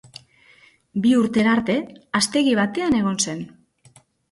[1.03, 1.77] Bi urtera arte
[2.21, 3.47] haztegi batean egon zen.